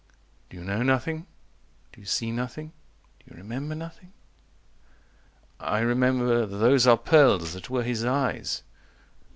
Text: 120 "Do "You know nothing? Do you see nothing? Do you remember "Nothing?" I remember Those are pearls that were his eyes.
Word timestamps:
120 0.49 0.49
"Do 0.49 0.57
"You 0.57 0.63
know 0.65 0.83
nothing? 0.95 1.27
Do 1.93 2.01
you 2.01 2.07
see 2.07 2.31
nothing? 2.31 2.73
Do 3.19 3.25
you 3.29 3.37
remember 3.37 3.75
"Nothing?" 3.75 4.13
I 5.59 5.81
remember 5.81 6.47
Those 6.47 6.87
are 6.87 6.97
pearls 6.97 7.53
that 7.53 7.69
were 7.69 7.83
his 7.83 8.03
eyes. 8.03 8.63